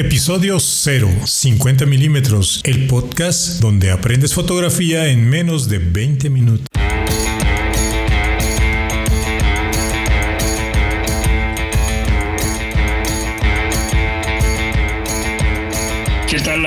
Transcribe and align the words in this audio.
Episodio 0.00 0.58
0, 0.58 1.10
50 1.26 1.84
milímetros, 1.84 2.62
el 2.64 2.86
podcast 2.86 3.60
donde 3.60 3.90
aprendes 3.90 4.32
fotografía 4.32 5.08
en 5.08 5.28
menos 5.28 5.68
de 5.68 5.78
20 5.78 6.30
minutos. 6.30 6.69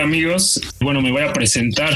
¿Qué 0.04 0.08
tal 0.08 0.16
amigos? 0.16 0.62
Bueno, 0.82 1.02
me 1.02 1.12
voy 1.14 1.24
a 1.24 1.32
presentar. 1.32 1.96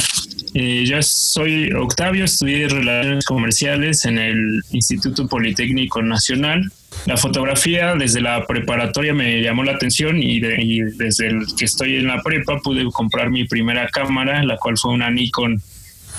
Eh, 0.54 0.86
yo 0.88 1.02
soy 1.02 1.73
Octavio, 1.73 2.23
estudié 2.23 2.70
Relaciones 2.70 3.26
Comerciales 3.26 4.05
en 4.05 4.18
el 4.18 4.62
Instituto 4.72 5.28
Politécnico 5.28 6.02
Nacional 6.02 6.72
la 7.05 7.18
fotografía 7.18 7.96
desde 7.96 8.22
la 8.22 8.48
preparatoria 8.48 9.14
me 9.14 9.41
llamó 9.41 9.64
la 9.64 9.73
atención 9.73 10.23
y, 10.23 10.40
desde 10.40 11.38
que 11.58 11.66
estoy 11.66 11.98
en 11.98 12.08
la 12.08 12.22
prepa 12.22 12.59
pude 12.59 12.86
comprar 12.91 13.30
mi 13.30 13.44
primera 13.45 13.90
cámara, 13.90 14.42
la 14.44 14.55
cual 14.55 14.78
fue 14.78 14.94
una 14.94 15.09
Nikon 15.09 15.62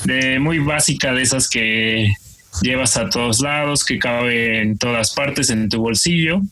de 0.05 0.39
muy 0.39 0.59
básica 0.59 1.15
de 1.15 1.23
esas 1.23 1.48
que 1.48 2.12
llevas 2.61 2.98
a 2.98 3.09
todos 3.09 3.41
lados, 3.41 3.84
que 3.84 3.98
cabe 3.98 4.61
en 4.61 4.77
todas 4.77 5.15
partes 5.15 5.48
en 5.48 5.70
tu 5.70 5.81
bolsillo. 5.81 6.43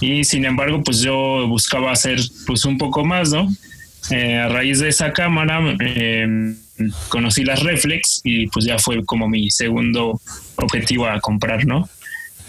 Y 0.00 0.24
sin 0.24 0.44
embargo, 0.44 0.82
pues 0.84 1.00
yo 1.00 1.46
buscaba 1.48 1.90
hacer 1.90 2.20
pues 2.46 2.64
un 2.64 2.78
poco 2.78 3.04
más, 3.04 3.30
¿no? 3.30 3.48
Eh, 4.10 4.36
a 4.36 4.48
raíz 4.48 4.78
de 4.78 4.88
esa 4.88 5.12
cámara 5.12 5.60
em, 5.80 6.56
conocí 7.08 7.44
las 7.44 7.62
reflex 7.62 8.20
y 8.24 8.46
pues 8.48 8.64
ya 8.64 8.78
fue 8.78 9.04
como 9.04 9.28
mi 9.28 9.50
segundo 9.50 10.20
objetivo 10.56 11.06
a 11.06 11.20
comprar, 11.20 11.66
¿no? 11.66 11.88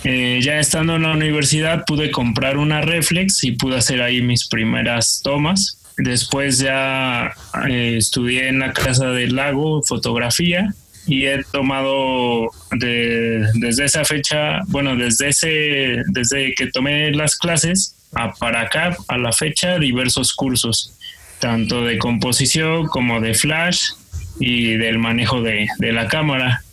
Eh, 0.04 0.40
ya 0.44 0.60
estando 0.60 0.96
en 0.96 1.04
la 1.04 1.12
universidad 1.12 1.84
pude 1.86 2.12
comprar 2.12 2.58
una 2.58 2.82
reflex 2.82 3.44
y 3.44 3.54
pude 3.54 3.78
hacer 3.78 4.02
ahí 4.02 4.22
mis 4.22 4.48
primeras 4.48 5.22
tomas. 5.24 5.80
Después 5.98 6.60
ya 6.60 7.34
eh, 7.68 7.96
estudié 7.98 8.50
en 8.50 8.60
la 8.60 8.74
Casa 8.74 9.10
del 9.10 9.36
Lago 9.36 9.82
fotografía 9.82 10.74
y 11.08 11.26
he 11.26 11.44
tomado 11.52 12.52
desde 12.72 13.86
esa 13.86 14.06
fecha, 14.06 14.60
bueno, 14.68 14.96
desde 14.96 15.30
ese, 15.30 16.04
desde 16.08 16.54
que 16.54 16.68
tomé 16.68 17.12
las 17.12 17.36
clases 17.36 17.96
a 18.14 18.34
para 18.34 18.62
acá, 18.62 18.96
a 19.08 19.18
la 19.18 19.32
fecha, 19.32 19.80
diversos 19.80 20.34
cursos, 20.34 20.97
tanto 21.40 21.84
de 21.84 21.98
composición 21.98 22.88
como 22.88 23.22
de 23.22 23.34
flash 23.34 23.92
y 24.40 24.74
del 24.74 25.00
manejo 25.00 25.42
de 25.42 25.68
la 25.80 26.08
cámara 26.08 26.64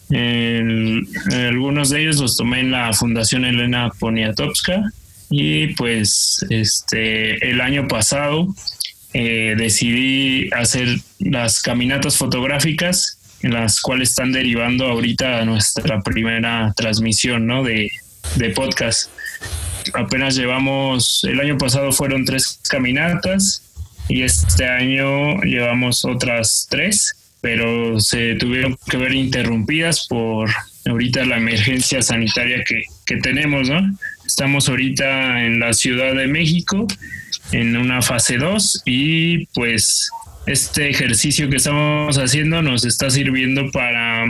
algunos 1.33 1.91
de 1.91 2.03
ellos 2.03 2.21
los 2.21 2.37
tomé 2.37 2.61
en 2.61 2.71
la 2.71 2.93
Fundación 2.93 3.45
Elena 3.45 3.91
Poniatowska 3.99 4.93
y 5.31 5.69
pues 5.75 6.45
este 6.51 7.51
el 7.51 7.61
año 7.61 7.89
pasado 7.89 8.55
eh, 9.13 9.55
decidí 9.57 10.51
hacer 10.53 10.99
las 11.19 11.63
caminatas 11.63 12.17
fotográficas 12.17 13.19
en 13.43 13.55
las 13.55 13.81
cuales 13.81 14.11
están 14.11 14.33
derivando 14.33 14.87
ahorita 14.87 15.45
nuestra 15.45 16.01
primera 16.03 16.73
transmisión 16.77 17.47
¿no? 17.47 17.63
de, 17.63 17.91
de 18.37 18.51
podcast. 18.51 19.11
Apenas 19.93 20.35
llevamos, 20.35 21.25
el 21.25 21.41
año 21.41 21.59
pasado 21.59 21.93
fueron 21.93 22.25
tres 22.25 22.61
caminatas 22.69 23.64
y 24.09 24.23
este 24.23 24.67
año 24.67 25.41
llevamos 25.43 26.05
otras 26.05 26.67
tres 26.71 27.17
pero 27.45 28.01
se 28.01 28.37
tuvieron 28.37 28.75
que 28.91 28.97
ver 28.97 29.13
interrumpidas 29.13 30.07
por 30.09 30.49
ahorita 30.87 31.27
la 31.27 31.37
emergencia 31.37 32.01
sanitaria 32.01 32.65
que, 32.65 32.85
que 33.05 33.19
tenemos, 33.19 33.69
¿no? 33.69 33.83
Estamos 34.27 34.67
ahorita 34.71 35.45
en 35.45 35.61
la 35.61 35.75
Ciudad 35.75 36.15
de 36.15 36.27
México 36.27 36.87
en 37.53 37.77
una 37.77 38.01
fase 38.01 38.39
2 38.39 38.85
y 38.87 39.45
pues 39.49 40.11
este 40.47 40.89
ejercicio 40.89 41.51
que 41.51 41.57
estamos 41.57 42.17
haciendo 42.17 42.63
nos 42.63 42.87
está 42.87 43.11
sirviendo 43.11 43.71
para 43.73 44.25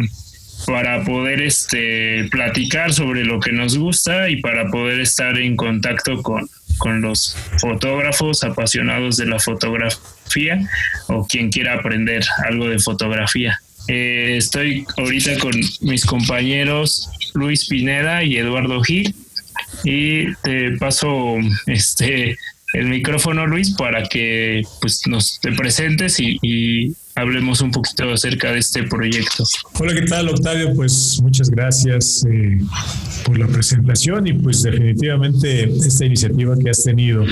para 0.66 1.05
poder 1.05 1.41
este 1.41 2.25
platicar 2.33 2.93
sobre 2.93 3.25
lo 3.25 3.38
que 3.38 3.53
nos 3.53 3.78
gusta 3.78 4.28
y 4.28 4.41
para 4.41 4.71
poder 4.71 5.00
estar 5.00 5.38
en 5.38 5.54
contacto 5.54 6.21
con, 6.21 6.48
con 6.78 7.00
los 7.00 7.36
fotógrafos 7.58 8.44
apasionados 8.44 9.16
de 9.16 9.26
la 9.26 9.38
fotografía 9.38 10.60
o 11.08 11.26
quien 11.26 11.50
quiera 11.50 11.74
aprender 11.74 12.24
algo 12.46 12.68
de 12.68 12.78
fotografía. 12.78 13.60
Eh, 13.88 14.36
estoy 14.38 14.86
ahorita 14.96 15.38
con 15.38 15.52
mis 15.80 16.06
compañeros 16.06 17.10
Luis 17.34 17.66
Pineda 17.66 18.24
y 18.24 18.38
Eduardo 18.38 18.82
Gil 18.82 19.14
y 19.84 20.32
te 20.36 20.72
paso 20.78 21.36
este 21.66 22.38
el 22.72 22.86
micrófono 22.86 23.46
Luis 23.46 23.72
para 23.76 24.02
que 24.04 24.62
pues 24.80 25.06
nos 25.06 25.38
te 25.41 25.52
presentes 25.52 26.18
y 26.18 26.94
hablemos 27.16 27.60
un 27.60 27.70
poquito 27.70 28.10
acerca 28.12 28.52
de 28.52 28.58
este 28.58 28.82
proyecto. 28.84 29.44
Hola, 29.78 29.94
¿qué 29.94 30.02
tal 30.02 30.28
Octavio? 30.28 30.75
Pues 30.75 31.20
muchas 31.22 31.48
gracias 31.48 32.25
eh, 32.28 32.58
por 33.25 33.38
la 33.38 33.47
presentación 33.47 34.26
y 34.26 34.32
pues 34.32 34.62
definitivamente 34.62 35.64
esta 35.64 36.04
iniciativa 36.04 36.56
que 36.56 36.70
has 36.70 36.82
tenido 36.82 37.24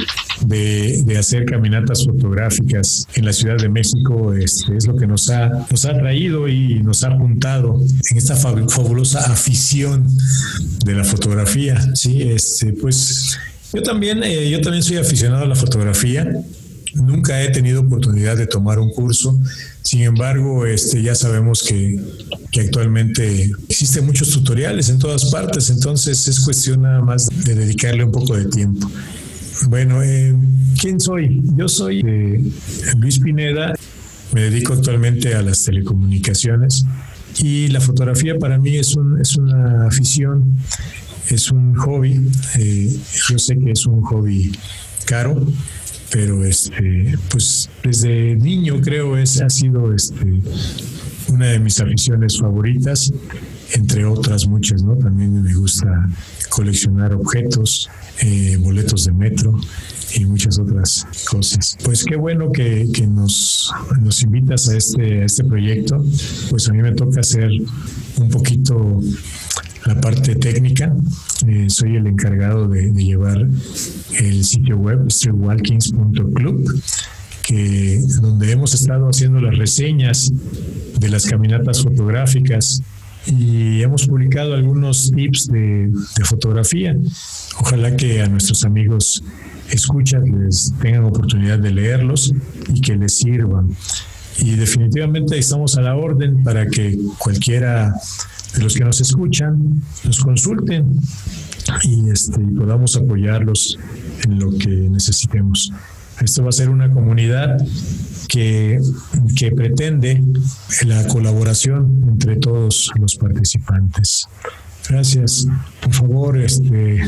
de, 0.43 1.03
de, 1.05 1.19
hacer 1.19 1.47
caminatas 1.47 2.05
fotográficas 2.05 3.07
en 3.15 3.25
la 3.25 3.33
Ciudad 3.33 3.57
de 3.57 3.69
México 3.69 4.33
este, 4.35 4.77
es 4.77 4.87
lo 4.87 4.97
que 4.97 5.07
nos 5.07 5.29
ha, 5.31 5.67
nos 5.71 5.85
ha 5.85 5.95
traído 5.95 6.49
y 6.49 6.83
nos 6.83 7.03
ha 7.03 7.09
apuntado 7.09 7.81
en 8.11 8.17
esta 8.17 8.37
fabulosa 8.37 9.33
afición 9.33 10.07
de 10.85 10.95
la 10.95 11.05
fotografía. 11.05 11.81
Sí, 11.95 12.23
este, 12.23 12.73
pues 12.73 13.39
yo 13.73 13.83
también, 13.83 14.23
eh, 14.23 14.51
yo 14.51 14.61
también 14.61 14.83
soy 14.83 14.99
aficionado 14.99 15.45
a 15.45 15.49
la 15.49 15.55
fotografía. 15.55 16.31
Nunca 16.95 17.43
he 17.43 17.49
tenido 17.49 17.81
oportunidad 17.81 18.37
de 18.37 18.47
tomar 18.47 18.79
un 18.79 18.91
curso, 18.91 19.41
sin 19.83 20.03
embargo, 20.03 20.65
este, 20.67 21.03
ya 21.03 21.15
sabemos 21.15 21.63
que, 21.63 21.99
actualmente 22.61 23.51
existen 23.69 24.05
muchos 24.05 24.31
tutoriales 24.31 24.89
en 24.91 24.99
todas 24.99 25.31
partes, 25.31 25.71
entonces 25.71 26.29
es 26.29 26.41
cuestión 26.41 26.83
nada 26.83 27.01
más 27.01 27.29
de 27.45 27.55
dedicarle 27.55 28.05
un 28.05 28.13
poco 28.13 28.37
de 28.37 28.45
tiempo. 28.45 28.91
Bueno, 29.69 30.03
eh, 30.03 30.35
¿quién 30.79 31.01
soy? 31.01 31.41
Yo 31.57 31.69
soy 31.69 32.03
eh, 32.07 32.45
Luis 32.99 33.19
Pineda, 33.19 33.75
me 34.33 34.43
dedico 34.43 34.75
actualmente 34.75 35.35
a 35.35 35.43
las 35.43 35.65
telecomunicaciones 35.65 36.85
y 37.39 37.69
la 37.69 37.81
fotografía 37.81 38.39
para 38.39 38.59
mí 38.59 38.77
es, 38.77 38.95
un, 38.97 39.23
una 39.39 39.87
afición, 39.87 40.57
es 41.31 41.51
un 41.51 41.75
hobby. 41.75 42.21
Eh, 42.59 42.95
yo 43.29 43.39
sé 43.39 43.59
que 43.59 43.73
es 43.73 43.87
un 43.87 44.03
hobby 44.03 44.53
caro, 45.07 45.47
pero 46.13 46.45
este, 46.45 47.17
pues 47.31 47.71
desde 47.83 48.37
niño 48.37 48.81
creo 48.83 49.17
es 49.17 49.41
ha 49.41 49.49
sido 49.49 49.95
este 49.95 50.43
una 51.29 51.47
de 51.47 51.59
mis 51.61 51.81
aficiones 51.81 52.39
favoritas, 52.39 53.11
entre 53.73 54.05
otras 54.05 54.47
muchas, 54.47 54.83
¿no? 54.83 54.97
También 54.97 55.43
me 55.43 55.55
gusta 55.55 56.09
coleccionar 56.51 57.15
objetos, 57.15 57.89
eh, 58.21 58.57
boletos 58.61 59.07
de 59.07 59.13
metro 59.13 59.59
y 60.15 60.27
muchas 60.27 60.59
otras 60.59 61.07
cosas. 61.31 61.79
Pues 61.83 62.05
qué 62.05 62.17
bueno 62.17 62.53
que, 62.53 62.89
que 62.93 63.07
nos, 63.07 63.73
nos 64.03 64.23
invitas 64.23 64.69
a 64.69 64.77
este, 64.77 65.23
a 65.23 65.25
este 65.25 65.45
proyecto. 65.45 66.05
Pues 66.51 66.69
a 66.69 66.73
mí 66.73 66.83
me 66.83 66.93
toca 66.93 67.21
hacer 67.21 67.51
un 68.19 68.29
poquito 68.29 69.01
la 69.87 70.01
parte 70.01 70.35
técnica. 70.35 70.95
Eh, 71.47 71.67
soy 71.69 71.97
el 71.97 72.07
encargado 72.07 72.69
de, 72.69 72.93
llevar 72.93 73.49
el 74.19 74.45
sitio 74.45 74.77
web 74.77 75.11
streetwalkings.club, 75.11 76.83
que 77.43 78.01
donde 78.21 78.53
hemos 78.53 78.75
estado 78.75 79.09
haciendo 79.09 79.41
las 79.41 79.57
reseñas 79.57 80.31
de 80.99 81.09
las 81.09 81.27
caminatas 81.27 81.83
fotográficas 81.83 82.83
y 83.27 83.83
hemos 83.83 84.07
publicado 84.07 84.55
algunos 84.55 85.13
tips 85.13 85.49
de, 85.49 85.89
de 85.89 86.25
fotografía. 86.25 86.97
Ojalá 87.59 87.97
que 87.97 88.23
a 88.23 88.29
nuestros 88.29 88.65
amigos 88.65 89.23
escuchan 89.71 90.45
les 90.45 90.73
tengan 90.81 91.05
oportunidad 91.05 91.59
de 91.59 91.71
leerlos 91.71 92.33
y 92.73 92.81
que 92.81 92.97
les 92.97 93.15
sirvan. 93.15 93.71
Y 94.39 94.57
definitivamente 94.57 95.39
estamos 95.39 95.77
a 95.77 95.83
la 95.83 95.95
orden 95.95 96.43
para 96.43 96.67
que 96.67 96.99
cualquiera 97.19 97.87
de 97.89 98.32
los 98.59 98.75
que 98.75 98.85
nos 98.85 99.01
escuchan 99.01 99.83
nos 100.05 100.21
consulten 100.21 100.99
y 101.85 102.11
este, 102.11 102.39
podamos 102.39 102.97
apoyarlos 102.97 103.79
en 104.25 104.39
lo 104.39 104.51
que 104.57 104.69
necesitemos. 104.69 105.73
Esto 106.21 106.43
va 106.43 106.51
a 106.51 106.53
ser 106.53 106.69
una 106.69 106.93
comunidad 106.93 107.57
que, 108.29 108.81
que 109.37 109.51
pretende 109.53 110.23
la 110.85 111.07
colaboración 111.09 112.05
entre 112.09 112.37
todos 112.37 112.91
los 113.01 113.17
participantes. 113.17 114.29
Gracias. 114.89 115.47
Por 115.81 115.93
favor, 115.93 116.39
este, 116.39 117.03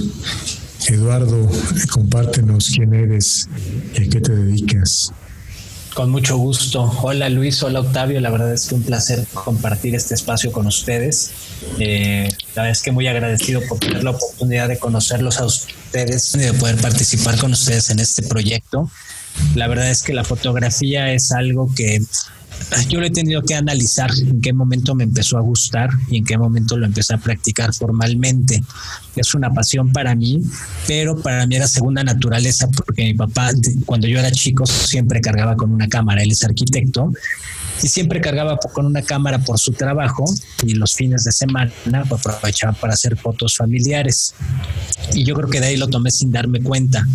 Eduardo, 0.88 1.48
compártenos 1.90 2.70
quién 2.74 2.94
eres 2.94 3.48
y 3.94 4.02
a 4.02 4.08
qué 4.08 4.20
te 4.20 4.34
dedicas. 4.34 5.12
Con 5.94 6.10
mucho 6.10 6.36
gusto. 6.36 6.92
Hola 7.02 7.28
Luis, 7.28 7.62
hola 7.62 7.78
Octavio. 7.78 8.20
La 8.20 8.30
verdad 8.30 8.52
es 8.52 8.66
que 8.66 8.74
un 8.74 8.82
placer 8.82 9.24
compartir 9.32 9.94
este 9.94 10.14
espacio 10.14 10.50
con 10.50 10.66
ustedes. 10.66 11.30
Eh, 11.78 12.28
la 12.56 12.62
verdad 12.62 12.72
es 12.72 12.82
que 12.82 12.90
muy 12.90 13.06
agradecido 13.06 13.60
por 13.68 13.78
tener 13.78 14.02
la 14.02 14.10
oportunidad 14.10 14.66
de 14.66 14.76
conocerlos 14.76 15.38
a 15.38 15.44
ustedes 15.44 16.34
y 16.34 16.38
de 16.38 16.52
poder 16.52 16.76
participar 16.78 17.38
con 17.38 17.52
ustedes 17.52 17.90
en 17.90 18.00
este 18.00 18.24
proyecto. 18.24 18.90
La 19.54 19.68
verdad 19.68 19.88
es 19.88 20.02
que 20.02 20.12
la 20.12 20.24
fotografía 20.24 21.12
es 21.12 21.30
algo 21.30 21.72
que 21.72 22.02
yo 22.88 23.00
lo 23.00 23.06
he 23.06 23.10
tenido 23.10 23.42
que 23.42 23.54
analizar 23.54 24.10
en 24.18 24.40
qué 24.40 24.52
momento 24.52 24.94
me 24.94 25.04
empezó 25.04 25.38
a 25.38 25.40
gustar 25.40 25.90
y 26.08 26.18
en 26.18 26.24
qué 26.24 26.36
momento 26.38 26.76
lo 26.76 26.86
empecé 26.86 27.14
a 27.14 27.18
practicar 27.18 27.72
formalmente. 27.74 28.62
Es 29.16 29.34
una 29.34 29.52
pasión 29.52 29.92
para 29.92 30.14
mí, 30.14 30.42
pero 30.86 31.20
para 31.20 31.46
mí 31.46 31.56
era 31.56 31.68
segunda 31.68 32.02
naturaleza 32.02 32.68
porque 32.68 33.04
mi 33.04 33.14
papá, 33.14 33.50
cuando 33.86 34.06
yo 34.08 34.18
era 34.18 34.30
chico, 34.30 34.66
siempre 34.66 35.20
cargaba 35.20 35.56
con 35.56 35.72
una 35.72 35.88
cámara. 35.88 36.22
Él 36.22 36.32
es 36.32 36.44
arquitecto 36.44 37.12
y 37.82 37.88
siempre 37.88 38.20
cargaba 38.20 38.56
con 38.56 38.86
una 38.86 39.02
cámara 39.02 39.38
por 39.38 39.58
su 39.58 39.72
trabajo 39.72 40.24
y 40.62 40.74
los 40.74 40.94
fines 40.94 41.24
de 41.24 41.32
semana 41.32 41.72
aprovechaba 42.10 42.72
para 42.72 42.94
hacer 42.94 43.16
fotos 43.16 43.56
familiares. 43.56 44.34
Y 45.12 45.24
yo 45.24 45.34
creo 45.34 45.48
que 45.48 45.60
de 45.60 45.66
ahí 45.66 45.76
lo 45.76 45.88
tomé 45.88 46.10
sin 46.10 46.32
darme 46.32 46.60
cuenta. 46.60 47.06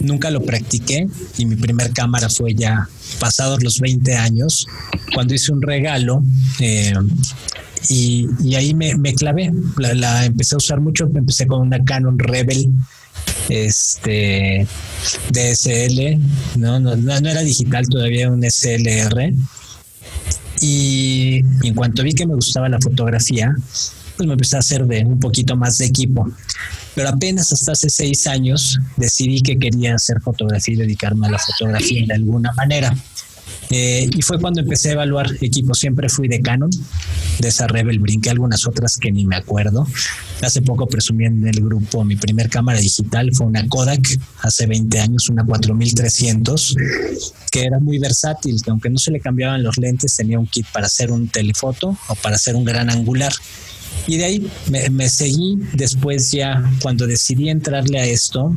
Nunca 0.00 0.30
lo 0.30 0.42
practiqué 0.42 1.06
y 1.38 1.46
mi 1.46 1.56
primer 1.56 1.92
cámara 1.92 2.28
fue 2.28 2.54
ya 2.54 2.88
pasados 3.18 3.62
los 3.62 3.80
20 3.80 4.14
años, 4.16 4.66
cuando 5.14 5.34
hice 5.34 5.52
un 5.52 5.60
regalo 5.62 6.22
eh, 6.58 6.94
y, 7.88 8.54
ahí 8.54 8.74
me, 8.74 9.14
clavé. 9.14 9.52
La, 9.76 10.26
empecé 10.26 10.54
a 10.54 10.58
usar 10.58 10.80
mucho, 10.80 11.10
empecé 11.14 11.46
con 11.46 11.60
una 11.60 11.82
Canon 11.84 12.18
Rebel 12.18 12.68
este 13.48 14.66
DSL, 15.30 16.18
no, 16.56 16.78
no, 16.78 16.94
no 16.96 17.28
era 17.28 17.42
digital 17.42 17.88
todavía, 17.88 18.30
un 18.30 18.42
SLR. 18.48 19.32
Y 20.60 21.42
en 21.62 21.74
cuanto 21.74 22.02
vi 22.02 22.12
que 22.12 22.26
me 22.26 22.34
gustaba 22.34 22.68
la 22.68 22.80
fotografía, 22.80 23.54
pues 24.16 24.26
me 24.26 24.34
empecé 24.34 24.56
a 24.56 24.58
hacer 24.60 24.86
de 24.86 25.04
un 25.04 25.18
poquito 25.18 25.56
más 25.56 25.78
de 25.78 25.86
equipo. 25.86 26.30
Pero 26.94 27.08
apenas 27.08 27.52
hasta 27.52 27.72
hace 27.72 27.88
seis 27.88 28.26
años 28.26 28.78
decidí 28.96 29.40
que 29.40 29.58
quería 29.58 29.94
hacer 29.94 30.20
fotografía 30.20 30.74
y 30.74 30.78
dedicarme 30.78 31.28
a 31.28 31.30
la 31.30 31.38
fotografía 31.38 32.04
de 32.06 32.14
alguna 32.14 32.52
manera. 32.52 32.94
Eh, 33.70 34.10
y 34.12 34.22
fue 34.22 34.40
cuando 34.40 34.60
empecé 34.60 34.90
a 34.90 34.92
evaluar 34.92 35.30
equipos. 35.40 35.78
Siempre 35.78 36.08
fui 36.08 36.26
de 36.26 36.40
Canon, 36.40 36.70
de 37.38 37.48
esa 37.48 37.68
Rebel, 37.68 38.00
brinqué 38.00 38.30
algunas 38.30 38.66
otras 38.66 38.96
que 38.96 39.12
ni 39.12 39.26
me 39.26 39.36
acuerdo. 39.36 39.86
Hace 40.42 40.62
poco 40.62 40.88
presumí 40.88 41.26
en 41.26 41.46
el 41.46 41.60
grupo 41.60 42.04
mi 42.04 42.16
primer 42.16 42.48
cámara 42.48 42.80
digital, 42.80 43.30
fue 43.32 43.46
una 43.46 43.68
Kodak, 43.68 44.00
hace 44.40 44.66
20 44.66 44.98
años, 44.98 45.28
una 45.28 45.44
4300, 45.44 46.76
que 47.50 47.64
era 47.64 47.78
muy 47.78 47.98
versátil, 47.98 48.60
que 48.62 48.70
aunque 48.70 48.90
no 48.90 48.98
se 48.98 49.12
le 49.12 49.20
cambiaban 49.20 49.62
los 49.62 49.76
lentes, 49.76 50.16
tenía 50.16 50.38
un 50.38 50.46
kit 50.46 50.66
para 50.72 50.86
hacer 50.86 51.12
un 51.12 51.28
telefoto 51.28 51.96
o 52.08 52.14
para 52.16 52.36
hacer 52.36 52.56
un 52.56 52.64
gran 52.64 52.90
angular. 52.90 53.32
Y 54.06 54.16
de 54.16 54.24
ahí 54.24 54.50
me, 54.90 55.08
seguí 55.08 55.58
después 55.74 56.32
ya 56.32 56.68
cuando 56.82 57.06
decidí 57.06 57.48
entrarle 57.48 58.00
a 58.00 58.06
esto, 58.06 58.54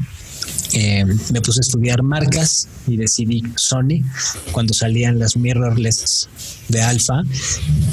eh, 0.74 1.06
me 1.32 1.42
puse 1.42 1.60
a 1.60 1.62
estudiar 1.62 2.02
marcas 2.02 2.68
y 2.88 2.98
decidí 2.98 3.44
Sony 3.56 4.02
cuando 4.52 4.74
salían 4.74 5.20
las 5.20 5.38
mirrorless 5.38 6.28
de 6.70 6.82
alfa 6.82 7.22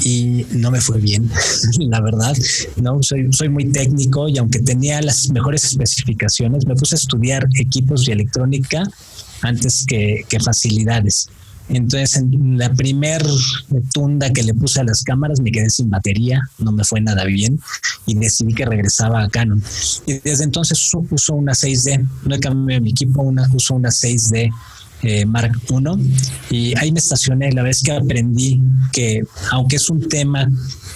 y 0.03 0.45
no 0.51 0.71
me 0.71 0.81
fue 0.81 0.99
bien, 0.99 1.29
la 1.79 2.01
verdad. 2.01 2.35
No, 2.77 3.03
soy, 3.03 3.31
soy 3.31 3.49
muy 3.49 3.71
técnico 3.71 4.27
y 4.27 4.37
aunque 4.37 4.59
tenía 4.59 5.01
las 5.01 5.29
mejores 5.29 5.63
especificaciones, 5.65 6.65
me 6.65 6.75
puse 6.75 6.95
a 6.95 6.97
estudiar 6.97 7.47
equipos 7.59 8.07
y 8.07 8.11
electrónica 8.11 8.83
antes 9.41 9.85
que, 9.85 10.25
que 10.27 10.39
facilidades. 10.39 11.29
Entonces, 11.73 12.17
en 12.17 12.57
la 12.57 12.73
primer 12.73 13.23
tunda 13.93 14.31
que 14.31 14.43
le 14.43 14.53
puse 14.53 14.81
a 14.81 14.83
las 14.83 15.03
cámaras 15.03 15.39
me 15.39 15.51
quedé 15.51 15.69
sin 15.69 15.89
batería, 15.89 16.41
no 16.59 16.71
me 16.71 16.83
fue 16.83 17.01
nada 17.01 17.23
bien 17.23 17.59
y 18.05 18.15
decidí 18.15 18.53
que 18.53 18.65
regresaba 18.65 19.23
a 19.23 19.29
Canon. 19.29 19.63
Y 20.05 20.19
desde 20.19 20.43
entonces 20.43 20.91
uso 21.09 21.33
una 21.33 21.53
6D, 21.53 22.07
no 22.25 22.35
he 22.35 22.39
cambiado 22.39 22.81
mi 22.81 22.91
equipo, 22.91 23.21
una, 23.21 23.47
uso 23.53 23.75
una 23.75 23.89
6D 23.89 24.51
eh, 25.03 25.25
Mark 25.25 25.59
I 25.67 26.55
y 26.55 26.77
ahí 26.77 26.91
me 26.91 26.99
estacioné. 26.99 27.51
La 27.51 27.63
vez 27.63 27.81
que 27.81 27.91
aprendí 27.91 28.61
que, 28.91 29.23
aunque 29.51 29.77
es 29.77 29.89
un 29.89 30.07
tema 30.07 30.47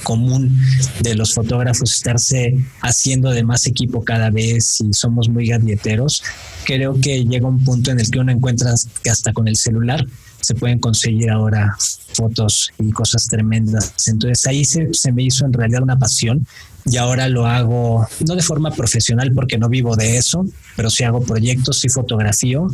común 0.03 0.55
de 1.01 1.15
los 1.15 1.33
fotógrafos 1.33 1.91
estarse 1.93 2.55
haciendo 2.81 3.31
de 3.31 3.43
más 3.43 3.65
equipo 3.65 4.03
cada 4.03 4.29
vez 4.29 4.81
y 4.81 4.93
somos 4.93 5.27
muy 5.29 5.47
gadieteros, 5.47 6.21
creo 6.65 6.99
que 7.01 7.25
llega 7.25 7.47
un 7.47 7.63
punto 7.63 7.91
en 7.91 7.99
el 7.99 8.09
que 8.11 8.19
uno 8.19 8.31
encuentra 8.31 8.73
que 9.03 9.09
hasta 9.09 9.33
con 9.33 9.47
el 9.47 9.55
celular 9.55 10.05
se 10.45 10.53
pueden 10.53 10.77
conseguir 10.77 11.31
ahora 11.31 11.75
fotos 12.13 12.71
y 12.77 12.91
cosas 12.91 13.27
tremendas. 13.27 14.07
Entonces 14.07 14.45
ahí 14.45 14.63
se, 14.63 15.11
me 15.11 15.23
hizo 15.23 15.43
en 15.43 15.53
realidad 15.53 15.81
una 15.81 15.97
pasión 15.97 16.45
y 16.85 16.97
ahora 16.97 17.27
lo 17.29 17.47
hago 17.47 18.07
no 18.27 18.35
de 18.35 18.43
forma 18.43 18.69
profesional 18.69 19.31
porque 19.33 19.57
no 19.57 19.69
vivo 19.69 19.95
de 19.95 20.17
eso, 20.17 20.45
pero 20.75 20.91
sí 20.91 21.03
hago 21.03 21.21
proyectos, 21.21 21.79
sí 21.79 21.89
fotografío 21.89 22.67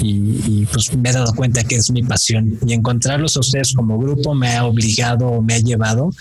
y, 0.00 0.64
pues 0.66 0.96
me 0.96 1.10
he 1.10 1.12
dado 1.12 1.34
cuenta 1.34 1.64
que 1.64 1.74
es 1.74 1.90
mi 1.90 2.04
pasión 2.04 2.56
y 2.64 2.72
encontrarlos 2.72 3.36
a 3.36 3.40
ustedes 3.40 3.72
como 3.74 3.98
grupo 3.98 4.32
me 4.32 4.56
ha 4.56 4.64
obligado, 4.64 5.42
me 5.42 5.54
ha 5.54 5.58
llevado 5.58 6.12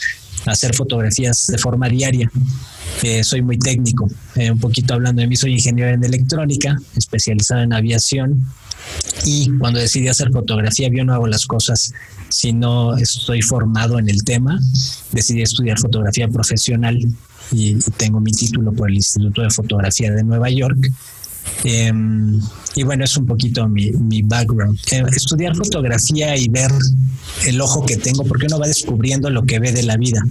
hacer 0.46 0.76
fotografías 0.76 1.48
de 1.48 1.58
forma 1.58 1.90
diaria. 1.90 2.32
Eh, 3.04 3.24
soy 3.24 3.42
muy 3.42 3.58
técnico, 3.58 4.10
eh, 4.36 4.52
un 4.52 4.60
poquito 4.60 4.94
hablando 4.94 5.22
de 5.22 5.28
mí, 5.28 5.36
soy 5.36 5.54
ingeniero 5.54 5.92
en 5.92 6.04
electrónica, 6.04 6.78
especializado 6.96 7.62
en 7.62 7.74
aviación 7.74 8.48
y 9.26 9.50
cuando 9.58 9.80
decidí 9.80 10.08
hacer 10.08 10.32
fotografía, 10.32 10.90
yo 10.92 11.04
no 11.04 11.14
hago 11.14 11.28
las 11.28 11.46
cosas 11.46 11.94
si 12.30 12.54
no 12.54 12.96
estoy 12.98 13.42
formado 13.42 14.00
en 14.00 14.10
el 14.10 14.24
tema. 14.24 14.60
Decidí 15.12 15.42
estudiar 15.42 15.80
fotografía 15.80 16.28
profesional 16.28 16.98
y 17.52 17.76
tengo 17.98 18.20
mi 18.20 18.32
título 18.32 18.72
por 18.72 18.90
el 18.90 18.96
Instituto 18.96 19.42
de 19.42 19.50
Fotografía 19.50 20.12
de 20.12 20.24
Nueva 20.24 20.50
York. 20.50 20.78
Em, 21.64 22.40
y 22.76 22.84
bueno, 22.84 23.04
es 23.04 23.18
un 23.18 23.26
poquito 23.26 23.68
mi, 23.68 23.92
mi 23.92 24.22
background. 24.22 24.78
Eh, 24.92 25.04
estudiar 25.16 25.56
fotografía 25.56 26.36
y 26.38 26.48
ver 26.50 26.72
el 27.46 27.60
ojo 27.62 27.86
que 27.86 27.98
tengo, 27.98 28.24
porque 28.24 28.46
uno 28.46 28.60
va 28.60 28.68
descubriendo 28.68 29.30
lo 29.30 29.44
que 29.44 29.60
ve 29.60 29.72
de 29.72 29.84
la 29.84 29.98
vida 29.98 30.24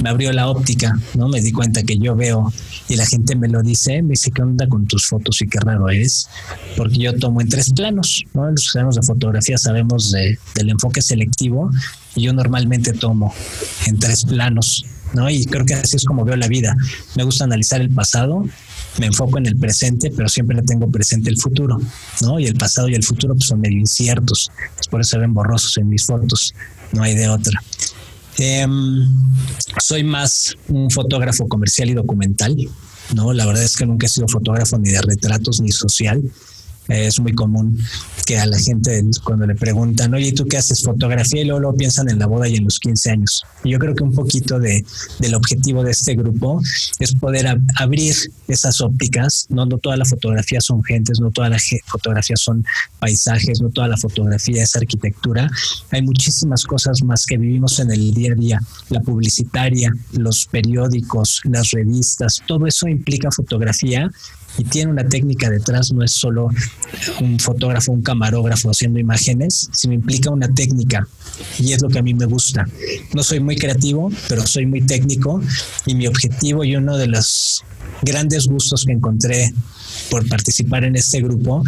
me 0.00 0.10
abrió 0.10 0.32
la 0.32 0.48
óptica, 0.48 0.98
¿no? 1.14 1.28
Me 1.28 1.40
di 1.40 1.52
cuenta 1.52 1.82
que 1.82 1.98
yo 1.98 2.14
veo 2.14 2.52
y 2.88 2.96
la 2.96 3.06
gente 3.06 3.36
me 3.36 3.48
lo 3.48 3.62
dice, 3.62 4.02
me 4.02 4.10
dice, 4.10 4.30
¿qué 4.30 4.42
onda 4.42 4.68
con 4.68 4.86
tus 4.86 5.06
fotos 5.06 5.40
y 5.42 5.48
qué 5.48 5.58
raro 5.60 5.88
es? 5.90 6.28
Porque 6.76 6.98
yo 6.98 7.16
tomo 7.18 7.40
en 7.40 7.48
tres 7.48 7.72
planos, 7.72 8.24
¿no? 8.34 8.50
Los 8.50 8.66
sabemos 8.72 8.96
de 8.96 9.02
fotografía 9.02 9.58
sabemos 9.58 10.10
de, 10.12 10.38
del 10.54 10.70
enfoque 10.70 11.02
selectivo 11.02 11.70
y 12.14 12.22
yo 12.22 12.32
normalmente 12.32 12.92
tomo 12.92 13.34
en 13.86 13.98
tres 13.98 14.24
planos, 14.24 14.86
¿no? 15.14 15.28
Y 15.28 15.44
creo 15.46 15.66
que 15.66 15.74
así 15.74 15.96
es 15.96 16.04
como 16.04 16.24
veo 16.24 16.36
la 16.36 16.48
vida. 16.48 16.74
Me 17.16 17.24
gusta 17.24 17.44
analizar 17.44 17.80
el 17.80 17.90
pasado, 17.90 18.44
me 18.98 19.06
enfoco 19.06 19.38
en 19.38 19.46
el 19.46 19.56
presente, 19.56 20.12
pero 20.14 20.28
siempre 20.28 20.56
le 20.56 20.62
tengo 20.62 20.90
presente 20.90 21.30
el 21.30 21.38
futuro, 21.38 21.78
¿no? 22.20 22.38
Y 22.38 22.46
el 22.46 22.54
pasado 22.54 22.88
y 22.88 22.94
el 22.94 23.02
futuro 23.02 23.34
pues, 23.34 23.46
son 23.46 23.60
medio 23.60 23.78
inciertos, 23.78 24.50
por 24.90 25.00
eso 25.00 25.10
se 25.10 25.18
ven 25.18 25.34
borrosos 25.34 25.76
en 25.78 25.88
mis 25.88 26.04
fotos, 26.04 26.54
no 26.92 27.02
hay 27.02 27.14
de 27.14 27.28
otra. 27.28 27.62
Em, 28.38 29.06
soy 29.78 30.04
más 30.04 30.56
un 30.68 30.90
fotógrafo 30.90 31.48
comercial 31.48 31.90
y 31.90 31.94
documental, 31.94 32.56
¿no? 33.14 33.32
La 33.32 33.46
verdad 33.46 33.62
es 33.62 33.76
que 33.76 33.86
nunca 33.86 34.06
he 34.06 34.08
sido 34.08 34.28
fotógrafo 34.28 34.78
ni 34.78 34.90
de 34.90 35.02
retratos 35.02 35.60
ni 35.60 35.70
social 35.70 36.22
es 36.88 37.20
muy 37.20 37.32
común 37.32 37.78
que 38.26 38.38
a 38.38 38.46
la 38.46 38.58
gente 38.58 39.02
cuando 39.24 39.46
le 39.46 39.54
preguntan, 39.54 40.14
oye, 40.14 40.32
¿tú 40.32 40.46
qué 40.46 40.58
haces? 40.58 40.82
Fotografía 40.82 41.42
y 41.42 41.44
luego, 41.44 41.60
lo 41.60 41.74
piensan 41.74 42.08
en 42.08 42.18
la 42.18 42.26
boda 42.26 42.48
y 42.48 42.56
en 42.56 42.64
los 42.64 42.78
15 42.78 43.10
años. 43.10 43.42
Y 43.64 43.70
yo 43.70 43.78
creo 43.78 43.94
que 43.94 44.04
un 44.04 44.14
poquito 44.14 44.58
de, 44.58 44.84
del 45.18 45.34
objetivo 45.34 45.82
de 45.82 45.90
este 45.90 46.14
grupo 46.14 46.60
es 46.98 47.14
poder 47.14 47.58
abrir 47.76 48.14
esas 48.48 48.80
ópticas. 48.80 49.46
No, 49.48 49.66
no 49.66 49.78
toda 49.78 49.96
la 49.96 50.04
fotografía 50.04 50.60
son 50.60 50.82
gentes, 50.84 51.20
no 51.20 51.30
toda 51.30 51.48
la 51.48 51.58
fotografía 51.86 52.36
son 52.36 52.64
paisajes, 52.98 53.60
no 53.60 53.70
toda 53.70 53.88
la 53.88 53.96
fotografía 53.96 54.62
es 54.62 54.76
arquitectura. 54.76 55.50
Hay 55.90 56.02
muchísimas 56.02 56.64
cosas 56.64 57.02
más 57.02 57.26
que 57.26 57.38
vivimos 57.38 57.78
en 57.80 57.90
el 57.90 58.12
día 58.14 58.32
a 58.32 58.36
día. 58.36 58.60
La 58.88 59.00
publicitaria, 59.00 59.92
los 60.12 60.46
periódicos, 60.46 61.40
las 61.44 61.70
revistas, 61.70 62.42
todo 62.46 62.66
eso 62.66 62.88
implica 62.88 63.30
fotografía 63.30 64.10
y 64.58 64.64
tiene 64.64 64.90
una 64.90 65.08
técnica 65.08 65.50
detrás, 65.50 65.92
no 65.92 66.04
es 66.04 66.12
solo 66.12 66.48
un 67.20 67.38
fotógrafo, 67.38 67.92
un 67.92 68.02
camarógrafo 68.02 68.70
haciendo 68.70 68.98
imágenes, 68.98 69.68
sino 69.72 69.94
implica 69.94 70.30
una 70.30 70.52
técnica 70.52 71.06
y 71.58 71.72
es 71.72 71.82
lo 71.82 71.88
que 71.88 71.98
a 71.98 72.02
mí 72.02 72.14
me 72.14 72.26
gusta. 72.26 72.66
No 73.14 73.22
soy 73.22 73.40
muy 73.40 73.56
creativo, 73.56 74.10
pero 74.28 74.46
soy 74.46 74.66
muy 74.66 74.82
técnico 74.82 75.42
y 75.86 75.94
mi 75.94 76.06
objetivo 76.06 76.64
y 76.64 76.76
uno 76.76 76.96
de 76.96 77.06
los 77.06 77.64
grandes 78.02 78.46
gustos 78.46 78.84
que 78.84 78.92
encontré 78.92 79.52
por 80.10 80.28
participar 80.28 80.84
en 80.84 80.96
este 80.96 81.20
grupo 81.20 81.62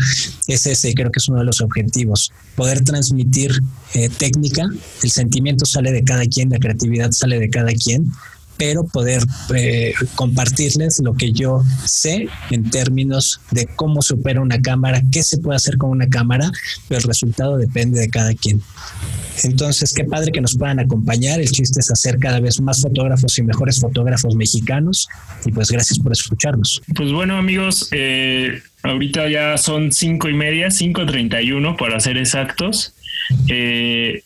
es 0.47 0.67
ese, 0.67 0.93
creo 0.95 1.11
que 1.11 1.19
es 1.19 1.29
uno 1.29 1.39
de 1.39 1.45
los 1.45 1.61
objetivos, 1.61 2.33
poder 2.57 2.83
transmitir 2.83 3.53
eh, 3.95 4.09
técnica, 4.09 4.69
el 5.03 5.11
sentimiento 5.11 5.65
sale 5.67 5.93
de 5.93 6.03
cada 6.03 6.27
quien, 6.27 6.51
la 6.51 6.59
creatividad 6.59 7.13
sale 7.13 7.39
de 7.39 7.51
cada 7.51 7.73
quien, 7.73 8.13
pero 8.57 8.85
poder 8.85 9.23
eh, 9.55 9.95
compartirles 10.15 11.01
lo 11.01 11.15
que 11.15 11.33
yo 11.33 11.63
sé 11.85 12.29
en 12.51 12.71
términos 12.71 13.41
de 13.51 13.67
cómo 13.67 14.03
se 14.03 14.15
opera 14.15 14.41
una 14.41 14.61
cámara, 14.61 15.03
qué 15.11 15.23
se 15.23 15.39
puede 15.39 15.57
hacer 15.57 15.77
con 15.77 15.91
una 15.91 16.09
cámara, 16.09 16.51
pero 16.89 17.01
el 17.01 17.07
resultado 17.07 17.57
depende 17.57 18.01
de 18.01 18.09
cada 18.09 18.35
quien. 18.35 18.63
Entonces, 19.43 19.93
qué 19.93 20.05
padre 20.05 20.31
que 20.31 20.41
nos 20.41 20.57
puedan 20.57 20.79
acompañar. 20.79 21.41
El 21.41 21.51
chiste 21.51 21.81
es 21.81 21.91
hacer 21.91 22.19
cada 22.19 22.41
vez 22.41 22.61
más 22.61 22.81
fotógrafos 22.81 23.37
y 23.39 23.43
mejores 23.43 23.81
fotógrafos 23.81 24.37
mexicanos. 24.37 25.09
Y 25.45 25.51
pues 25.51 25.71
gracias 25.71 25.99
por 25.99 26.13
escucharnos. 26.13 26.81
Pues 26.95 27.11
bueno, 27.13 27.37
amigos, 27.37 27.89
eh, 27.91 28.63
ahorita 28.83 29.29
ya 29.29 29.59
son 29.59 29.91
cinco 29.93 30.29
y 30.29 30.35
media, 30.35 30.71
cinco 30.71 31.05
treinta 31.05 31.43
y 31.43 31.53
uno 31.53 31.77
para 31.77 31.99
ser 31.99 32.17
exactos. 32.17 32.95
Eh, 33.49 34.23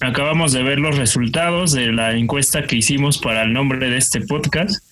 acabamos 0.00 0.52
de 0.52 0.62
ver 0.62 0.80
los 0.80 0.96
resultados 0.96 1.72
de 1.72 1.92
la 1.92 2.16
encuesta 2.16 2.66
que 2.66 2.76
hicimos 2.76 3.18
para 3.18 3.42
el 3.42 3.52
nombre 3.52 3.90
de 3.90 3.98
este 3.98 4.20
podcast 4.20 4.84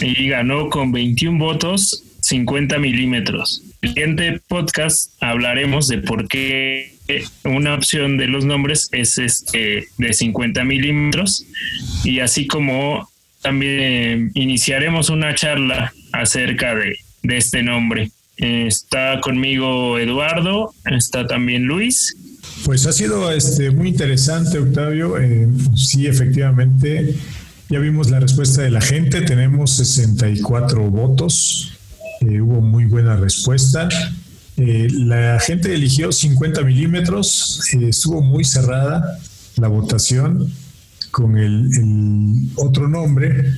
y 0.00 0.28
ganó 0.28 0.68
con 0.68 0.92
21 0.92 1.38
votos 1.38 2.04
50 2.20 2.78
milímetros. 2.78 3.62
El 3.80 3.90
siguiente 3.90 4.40
podcast 4.48 5.12
hablaremos 5.20 5.88
de 5.88 5.98
por 5.98 6.26
qué 6.26 6.92
una 7.44 7.74
opción 7.74 8.16
de 8.16 8.26
los 8.26 8.44
nombres 8.44 8.88
es 8.92 9.18
este 9.18 9.88
de 9.96 10.12
50 10.12 10.64
milímetros 10.64 11.46
y 12.04 12.20
así 12.20 12.46
como 12.46 13.08
también 13.40 14.30
iniciaremos 14.34 15.10
una 15.10 15.34
charla 15.34 15.92
acerca 16.12 16.74
de, 16.74 16.98
este 17.22 17.62
nombre. 17.62 18.10
Está 18.36 19.20
conmigo 19.20 19.98
Eduardo, 19.98 20.72
está 20.84 21.26
también 21.26 21.64
Luis. 21.64 22.16
Pues 22.64 22.86
ha 22.86 22.92
sido 22.92 23.30
este, 23.30 23.70
muy 23.70 23.88
interesante, 23.88 24.58
Octavio. 24.58 25.18
Eh, 25.18 25.48
sí, 25.74 26.06
efectivamente, 26.06 27.14
ya 27.68 27.78
vimos 27.78 28.10
la 28.10 28.20
respuesta 28.20 28.62
de 28.62 28.70
la 28.70 28.80
gente, 28.80 29.22
tenemos 29.22 29.72
64 29.72 30.90
votos, 30.90 31.72
eh, 32.20 32.40
hubo 32.40 32.60
muy 32.60 32.84
buena 32.84 33.16
respuesta. 33.16 33.88
Eh, 34.56 34.88
la 34.90 35.38
gente 35.38 35.72
eligió 35.72 36.10
50 36.10 36.62
milímetros, 36.62 37.62
estuvo 37.80 38.22
muy 38.22 38.44
cerrada 38.44 39.18
la 39.56 39.68
votación 39.68 40.52
con 41.10 41.38
el, 41.38 42.50
otro 42.56 42.88
nombre, 42.88 43.52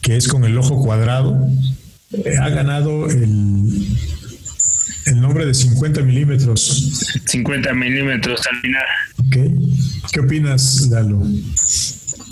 que 0.00 0.16
es 0.16 0.28
con 0.28 0.44
el 0.44 0.56
ojo 0.58 0.82
cuadrado. 0.82 1.48
ha 2.40 2.48
ganado 2.50 3.08
el, 3.08 3.88
el 5.12 5.20
nombre 5.20 5.46
de 5.46 5.54
50 5.54 6.02
milímetros. 6.02 7.04
50 7.26 7.72
milímetros 7.74 8.40
al 8.50 8.60
final. 8.60 8.84
¿Qué 10.12 10.20
opinas, 10.20 10.88
Lalo? 10.90 11.22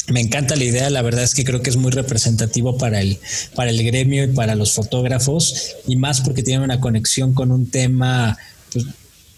Me 0.08 0.20
encanta 0.20 0.56
la 0.56 0.64
idea, 0.64 0.90
la 0.90 1.02
verdad 1.02 1.22
es 1.22 1.34
que 1.34 1.44
creo 1.44 1.62
que 1.62 1.70
es 1.70 1.76
muy 1.76 1.92
representativo 1.92 2.76
para 2.76 3.00
el, 3.00 3.18
para 3.54 3.70
el 3.70 3.82
gremio 3.84 4.24
y 4.24 4.28
para 4.28 4.56
los 4.56 4.72
fotógrafos, 4.72 5.76
y 5.86 5.96
más 5.96 6.20
porque 6.20 6.42
tiene 6.42 6.64
una 6.64 6.80
conexión 6.80 7.32
con 7.32 7.52
un 7.52 7.70
tema 7.70 8.36
pues, 8.72 8.86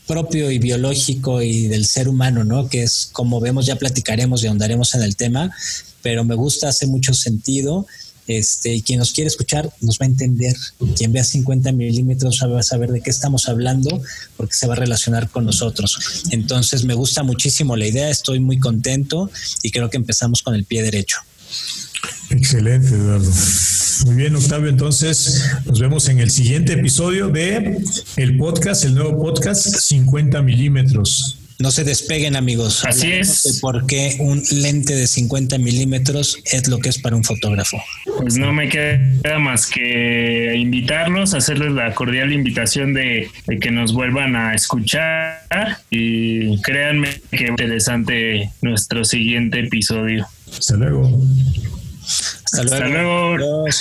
propio 0.07 0.51
y 0.51 0.59
biológico 0.59 1.43
y 1.43 1.67
del 1.67 1.85
ser 1.85 2.09
humano, 2.09 2.45
¿no? 2.45 2.69
Que 2.69 2.85
es 2.85 3.11
como 3.13 3.39
vemos, 3.41 3.67
ya 3.67 3.77
platicaremos 3.77 4.43
y 4.43 4.47
ahondaremos 4.47 4.95
en 4.95 5.03
el 5.03 5.17
tema, 5.17 5.51
pero 6.01 6.25
me 6.25 6.35
gusta, 6.35 6.69
hace 6.69 6.87
mucho 6.87 7.13
sentido 7.13 7.87
este, 8.27 8.75
y 8.75 8.83
quien 8.83 8.99
nos 8.99 9.13
quiere 9.13 9.29
escuchar 9.29 9.73
nos 9.81 9.99
va 9.99 10.07
a 10.07 10.09
entender. 10.09 10.57
Quien 10.97 11.13
vea 11.13 11.25
50 11.25 11.73
milímetros 11.73 12.41
va 12.43 12.61
a 12.61 12.63
saber 12.63 12.91
de 12.93 13.01
qué 13.01 13.11
estamos 13.11 13.49
hablando 13.49 14.01
porque 14.37 14.55
se 14.55 14.67
va 14.67 14.75
a 14.75 14.77
relacionar 14.77 15.29
con 15.31 15.45
nosotros. 15.45 16.25
Entonces 16.31 16.85
me 16.85 16.95
gusta 16.95 17.23
muchísimo 17.23 17.77
la 17.77 17.87
idea, 17.87 18.11
estoy 18.11 18.41
muy 18.41 18.59
contento 18.59 19.31
y 19.63 19.71
creo 19.71 19.91
que 19.91 19.97
empezamos 19.97 20.43
con 20.43 20.55
el 20.55 20.65
pie 20.65 20.83
derecho. 20.83 21.19
Excelente, 22.31 22.89
Eduardo. 22.89 23.31
Muy 24.07 24.15
bien, 24.17 24.35
Octavio. 24.35 24.69
Entonces, 24.69 25.45
nos 25.67 25.79
vemos 25.79 26.09
en 26.09 26.19
el 26.19 26.31
siguiente 26.31 26.73
episodio 26.73 27.29
de 27.29 27.85
el 28.17 28.37
podcast, 28.37 28.85
el 28.85 28.95
nuevo 28.95 29.21
podcast 29.21 29.67
50 29.67 30.41
milímetros. 30.43 31.42
No 31.63 31.71
se 31.71 31.85
despeguen, 31.85 32.35
amigos. 32.35 32.85
Así 32.85 33.13
es. 33.13 33.61
por 33.61 33.87
qué 33.87 34.17
un 34.19 34.43
lente 34.51 34.97
de 34.97 35.07
50 35.07 35.59
milímetros 35.59 36.37
es 36.45 36.67
lo 36.67 36.81
que 36.81 36.89
es 36.89 36.99
para 36.99 37.15
un 37.15 37.23
fotógrafo. 37.23 37.81
Pues 38.19 38.37
no 38.37 38.53
me 38.53 38.69
queda 38.69 39.39
más 39.39 39.67
que 39.67 40.57
invitarlos, 40.57 41.35
hacerles 41.35 41.71
la 41.71 41.95
cordial 41.95 42.33
invitación 42.33 42.95
de, 42.95 43.31
que 43.61 43.71
nos 43.71 43.93
vuelvan 43.93 44.35
a 44.35 44.55
escuchar 44.57 45.39
y 45.89 46.61
créanme 46.63 47.21
que 47.31 47.47
interesante 47.47 48.51
nuestro 48.61 49.05
siguiente 49.05 49.61
episodio. 49.61 50.27
Hasta 50.51 50.75
luego. 50.75 51.23
Hasta 52.03 52.63
luego. 52.65 52.75
Hasta 52.75 52.89
luego. 52.89 53.75